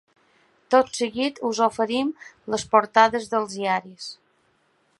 Tot 0.75 0.87
seguit 0.99 1.41
us 1.49 1.59
oferim 1.65 2.09
les 2.55 2.65
portades 2.73 3.29
dels 3.35 3.53
diaris. 3.59 4.09